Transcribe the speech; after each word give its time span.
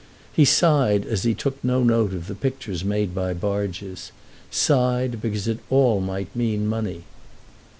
He 0.33 0.45
sighed 0.45 1.05
as 1.05 1.21
he 1.21 1.35
took 1.35 1.63
no 1.63 1.83
note 1.83 2.11
of 2.11 2.25
the 2.25 2.33
pictures 2.33 2.83
made 2.83 3.13
by 3.13 3.33
barges—sighed 3.35 5.21
because 5.21 5.47
it 5.47 5.59
all 5.69 5.99
might 6.01 6.35
mean 6.35 6.65
money. 6.65 7.03